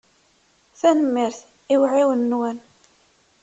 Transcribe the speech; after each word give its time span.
Tanemmirt 0.79 1.39
i 1.73 1.75
uɛiwen-nwen. 1.81 2.57